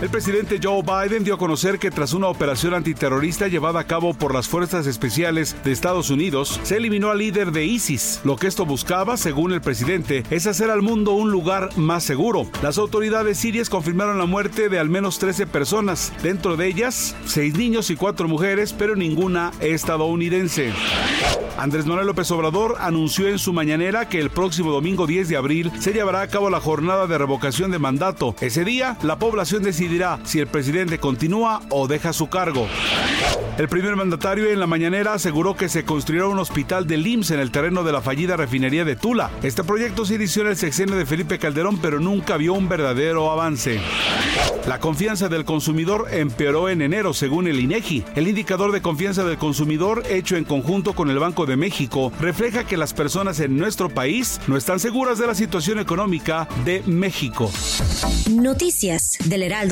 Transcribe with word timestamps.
El 0.00 0.10
presidente 0.10 0.60
Joe 0.62 0.82
Biden 0.82 1.24
dio 1.24 1.34
a 1.34 1.38
conocer 1.38 1.80
que 1.80 1.90
tras 1.90 2.12
una 2.12 2.28
operación 2.28 2.72
antiterrorista 2.72 3.48
llevada 3.48 3.80
a 3.80 3.84
cabo 3.84 4.14
por 4.14 4.32
las 4.32 4.46
Fuerzas 4.46 4.86
Especiales 4.86 5.56
de 5.64 5.72
Estados 5.72 6.10
Unidos, 6.10 6.60
se 6.62 6.76
eliminó 6.76 7.10
al 7.10 7.18
líder 7.18 7.50
de 7.50 7.64
ISIS. 7.64 8.20
Lo 8.22 8.36
que 8.36 8.46
esto 8.46 8.64
buscaba, 8.64 9.16
según 9.16 9.52
el 9.52 9.60
presidente, 9.60 10.22
es 10.30 10.46
hacer 10.46 10.70
al 10.70 10.82
mundo 10.82 11.14
un 11.14 11.32
lugar 11.32 11.76
más 11.76 12.04
seguro. 12.04 12.48
Las 12.62 12.78
autoridades 12.78 13.38
sirias 13.38 13.68
confirmaron 13.68 14.18
la 14.18 14.26
muerte 14.26 14.68
de 14.68 14.78
al 14.78 14.88
menos 14.88 15.18
13 15.18 15.48
personas, 15.48 16.12
dentro 16.22 16.56
de 16.56 16.68
ellas 16.68 17.16
6 17.26 17.54
niños 17.54 17.90
y 17.90 17.96
4 17.96 18.28
mujeres, 18.28 18.72
pero 18.72 18.94
ninguna 18.94 19.50
estadounidense. 19.58 20.72
Andrés 21.58 21.86
Manuel 21.86 22.06
López 22.06 22.30
Obrador 22.30 22.76
anunció 22.78 23.26
en 23.26 23.40
su 23.40 23.52
mañanera 23.52 24.08
que 24.08 24.20
el 24.20 24.30
próximo 24.30 24.70
domingo 24.70 25.08
10 25.08 25.28
de 25.28 25.36
abril 25.36 25.72
se 25.80 25.92
llevará 25.92 26.20
a 26.20 26.28
cabo 26.28 26.50
la 26.50 26.60
jornada 26.60 27.08
de 27.08 27.18
revocación 27.18 27.72
de 27.72 27.80
mandato. 27.80 28.36
Ese 28.40 28.64
día, 28.64 28.96
la 29.02 29.18
población 29.18 29.64
decidirá 29.64 29.87
si 30.24 30.38
el 30.38 30.46
presidente 30.48 30.98
continúa 30.98 31.62
o 31.70 31.88
deja 31.88 32.12
su 32.12 32.28
cargo. 32.28 32.66
El 33.56 33.68
primer 33.68 33.96
mandatario 33.96 34.50
en 34.50 34.60
la 34.60 34.66
mañanera 34.66 35.14
aseguró 35.14 35.56
que 35.56 35.68
se 35.68 35.84
construirá 35.84 36.26
un 36.26 36.38
hospital 36.38 36.86
del 36.86 37.06
IMSS 37.06 37.32
en 37.32 37.40
el 37.40 37.50
terreno 37.50 37.82
de 37.82 37.92
la 37.92 38.02
fallida 38.02 38.36
refinería 38.36 38.84
de 38.84 38.96
Tula. 38.96 39.30
Este 39.42 39.64
proyecto 39.64 40.04
se 40.04 40.16
inició 40.16 40.42
en 40.42 40.48
el 40.48 40.56
sexenio 40.56 40.94
de 40.94 41.06
Felipe 41.06 41.38
Calderón, 41.38 41.78
pero 41.78 42.00
nunca 42.00 42.36
vio 42.36 42.52
un 42.52 42.68
verdadero 42.68 43.30
avance. 43.32 43.80
La 44.68 44.78
confianza 44.78 45.28
del 45.28 45.46
consumidor 45.46 46.08
empeoró 46.12 46.68
en 46.68 46.82
enero, 46.82 47.14
según 47.14 47.48
el 47.48 47.58
INEGI. 47.58 48.04
El 48.14 48.28
indicador 48.28 48.70
de 48.70 48.82
confianza 48.82 49.24
del 49.24 49.38
consumidor, 49.38 50.02
hecho 50.10 50.36
en 50.36 50.44
conjunto 50.44 50.92
con 50.92 51.08
el 51.08 51.18
Banco 51.18 51.46
de 51.46 51.56
México, 51.56 52.12
refleja 52.20 52.64
que 52.64 52.76
las 52.76 52.92
personas 52.92 53.40
en 53.40 53.56
nuestro 53.56 53.88
país 53.88 54.40
no 54.46 54.58
están 54.58 54.78
seguras 54.78 55.18
de 55.18 55.26
la 55.26 55.34
situación 55.34 55.78
económica 55.78 56.46
de 56.66 56.82
México. 56.86 57.50
Noticias 58.30 59.16
del 59.24 59.42